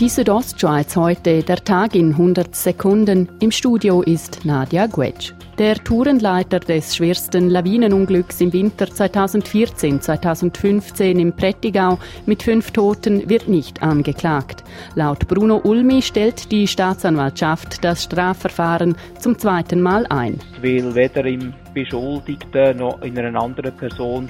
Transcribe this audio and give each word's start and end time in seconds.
Die 0.00 0.08
Südostschweiz 0.08 0.94
heute, 0.94 1.42
der 1.42 1.56
Tag 1.56 1.96
in 1.96 2.12
100 2.12 2.54
Sekunden. 2.54 3.28
Im 3.40 3.50
Studio 3.50 4.02
ist 4.02 4.44
Nadja 4.44 4.86
Gwetsch. 4.86 5.32
Der 5.58 5.74
Tourenleiter 5.74 6.60
des 6.60 6.94
schwersten 6.94 7.50
Lawinenunglücks 7.50 8.40
im 8.40 8.52
Winter 8.52 8.84
2014-2015 8.84 11.18
im 11.18 11.32
Prättigau 11.32 11.98
mit 12.26 12.44
fünf 12.44 12.70
Toten 12.70 13.28
wird 13.28 13.48
nicht 13.48 13.82
angeklagt. 13.82 14.62
Laut 14.94 15.26
Bruno 15.26 15.62
Ulmi 15.64 16.00
stellt 16.00 16.52
die 16.52 16.68
Staatsanwaltschaft 16.68 17.82
das 17.82 18.04
Strafverfahren 18.04 18.94
zum 19.18 19.36
zweiten 19.36 19.82
Mal 19.82 20.06
ein. 20.10 20.38
Weil 20.62 20.94
weder 20.94 21.24
im 21.24 21.54
Beschuldigten 21.74 22.76
noch 22.76 23.02
in 23.02 23.18
einer 23.18 23.42
anderen 23.42 23.76
Person 23.76 24.28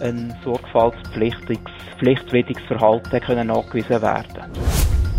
ein 0.00 0.34
sorgfaltspflichtiges 0.42 2.62
Verhalten 2.66 3.20
können 3.20 3.48
nachgewiesen 3.48 4.00
werden 4.00 4.71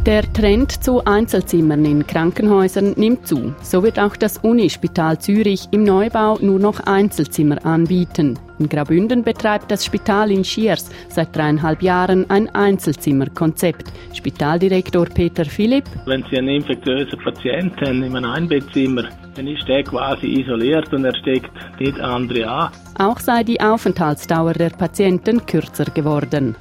der 0.06 0.34
Trend 0.34 0.84
zu 0.84 1.06
Einzelzimmern 1.06 1.86
in 1.86 2.06
Krankenhäusern 2.06 2.94
nimmt 2.98 3.26
zu. 3.26 3.54
So 3.62 3.84
wird 3.84 4.00
auch 4.00 4.18
das 4.18 4.38
Unispital 4.40 5.18
Zürich 5.18 5.70
im 5.72 5.84
Neubau 5.84 6.38
nur 6.42 6.60
noch 6.60 6.82
Einzelzimmer 6.82 7.66
anbieten. 7.66 8.38
In 8.60 8.68
Graubünden 8.68 9.24
betreibt 9.24 9.72
das 9.72 9.86
Spital 9.86 10.30
in 10.32 10.44
Schiers 10.44 10.90
seit 11.08 11.34
dreieinhalb 11.34 11.82
Jahren 11.82 12.30
ein 12.30 12.54
Einzelzimmerkonzept. 12.54 13.86
Spitaldirektor 14.14 15.06
Peter 15.06 15.46
Philipp. 15.46 15.86
Wenn 16.06 16.26
Sie 16.30 16.38
einen 16.38 16.50
infektiösen 16.50 17.20
Patienten 17.24 17.88
haben 17.88 18.04
in 18.04 18.16
einem 18.16 18.32
Einbettzimmer, 18.32 19.04
dann 19.36 19.48
ist 19.48 19.68
der 19.68 19.84
quasi 19.84 20.42
isoliert 20.42 20.94
und 20.94 21.06
er 21.06 21.16
steckt 21.16 21.52
nicht 21.80 22.00
andere 22.02 22.48
an. 22.48 22.72
Auch 23.00 23.20
sei 23.20 23.44
die 23.44 23.62
Aufenthaltsdauer 23.62 24.54
der 24.54 24.70
Patienten 24.70 25.46
kürzer 25.46 25.86
geworden. 25.86 26.56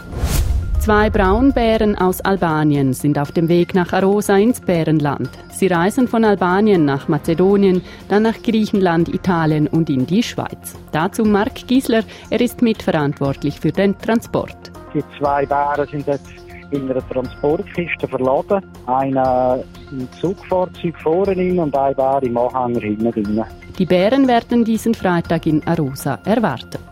Zwei 0.82 1.10
Braunbären 1.10 1.96
aus 1.96 2.20
Albanien 2.22 2.92
sind 2.92 3.16
auf 3.16 3.30
dem 3.30 3.48
Weg 3.48 3.72
nach 3.72 3.92
Arosa 3.92 4.36
ins 4.36 4.60
Bärenland. 4.60 5.30
Sie 5.52 5.68
reisen 5.68 6.08
von 6.08 6.24
Albanien 6.24 6.84
nach 6.84 7.06
Mazedonien, 7.06 7.82
dann 8.08 8.24
nach 8.24 8.42
Griechenland, 8.42 9.08
Italien 9.08 9.68
und 9.68 9.88
in 9.88 10.06
die 10.06 10.24
Schweiz. 10.24 10.76
Dazu 10.90 11.24
Mark 11.24 11.68
Giesler, 11.68 12.02
er 12.30 12.40
ist 12.40 12.62
mitverantwortlich 12.62 13.60
für 13.60 13.70
den 13.70 13.96
Transport. 13.96 14.72
Die 14.92 15.04
zwei 15.20 15.46
Bären 15.46 15.86
sind 15.86 16.08
jetzt 16.08 16.32
in 16.72 16.90
einer 16.90 17.08
Transportkiste 17.08 18.08
verladen. 18.08 18.64
Einer 18.86 19.62
im 19.92 20.08
Zugfahrzeug 20.20 20.98
vorne 21.00 21.62
und 21.62 21.76
ein 21.76 21.94
Bär 21.94 22.20
im 22.24 22.36
Anhänger 22.36 23.12
hinten. 23.12 23.44
Die 23.78 23.86
Bären 23.86 24.26
werden 24.26 24.64
diesen 24.64 24.94
Freitag 24.94 25.46
in 25.46 25.64
Arosa 25.64 26.18
erwartet. 26.24 26.91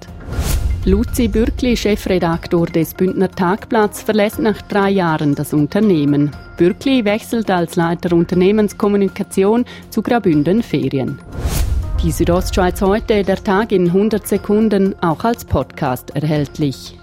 Luzi 0.87 1.29
Bürkli, 1.29 1.77
Chefredaktor 1.77 2.67
des 2.67 2.95
Bündner 2.95 3.31
Tagblatts, 3.31 4.01
verlässt 4.01 4.39
nach 4.39 4.63
drei 4.63 4.89
Jahren 4.89 5.35
das 5.35 5.53
Unternehmen. 5.53 6.31
Bürkli 6.57 7.05
wechselt 7.05 7.51
als 7.51 7.77
Leiter 7.77 8.17
Unternehmenskommunikation 8.17 9.67
zu 9.91 10.01
Graubünden 10.01 10.63
Ferien. 10.63 11.19
Die 12.03 12.11
Südostschweiz 12.11 12.81
heute, 12.81 13.23
der 13.25 13.45
Tag 13.45 13.73
in 13.73 13.89
100 13.89 14.27
Sekunden, 14.27 14.95
auch 15.03 15.23
als 15.23 15.45
Podcast 15.45 16.17
erhältlich. 16.17 16.99